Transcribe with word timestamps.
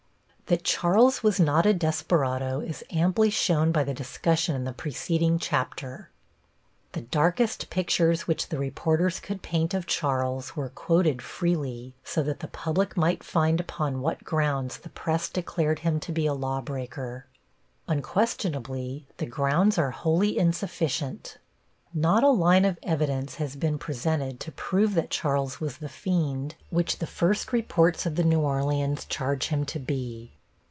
That 0.51 0.65
Charles 0.65 1.23
was 1.23 1.39
not 1.39 1.65
a 1.65 1.73
desperado 1.73 2.59
is 2.59 2.83
amply 2.91 3.29
shown 3.29 3.71
by 3.71 3.85
the 3.85 3.93
discussion 3.93 4.53
in 4.53 4.65
the 4.65 4.73
preceding 4.73 5.39
chapter. 5.39 6.09
The 6.91 6.99
darkest 7.03 7.69
pictures 7.69 8.27
which 8.27 8.49
the 8.49 8.57
reporters 8.59 9.21
could 9.21 9.41
paint 9.41 9.73
of 9.73 9.85
Charles 9.87 10.53
were 10.53 10.67
quoted 10.67 11.21
freely, 11.21 11.95
so 12.03 12.21
that 12.23 12.41
the 12.41 12.49
public 12.49 12.97
might 12.97 13.23
find 13.23 13.61
upon 13.61 14.01
what 14.01 14.25
grounds 14.25 14.79
the 14.79 14.89
press 14.89 15.29
declared 15.29 15.79
him 15.79 16.01
to 16.01 16.11
be 16.11 16.25
a 16.25 16.33
lawbreaker. 16.33 17.27
Unquestionably 17.87 19.07
the 19.19 19.25
grounds 19.25 19.77
are 19.77 19.91
wholly 19.91 20.37
insufficient. 20.37 21.37
Not 21.93 22.25
a 22.25 22.29
line 22.29 22.65
of 22.65 22.77
evidence 22.83 23.35
has 23.35 23.55
been 23.55 23.77
presented 23.77 24.41
to 24.41 24.51
prove 24.51 24.95
that 24.95 25.11
Charles 25.11 25.61
was 25.61 25.77
the 25.77 25.87
fiend 25.87 26.55
which 26.71 26.97
the 26.99 27.07
first 27.07 27.53
reports 27.53 28.05
of 28.05 28.15
the 28.15 28.23
New 28.25 28.41
Orleans 28.41 29.05
charge 29.05 29.47
him 29.47 29.63
to 29.67 29.79
be. 29.79 30.33